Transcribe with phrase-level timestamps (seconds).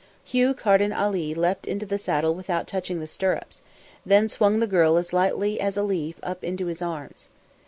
[0.25, 3.61] Hugh Carden Ali leapt to the saddle without touching the stirrups,
[4.03, 7.29] then swung the girl as lightly as a leaf up into his arms.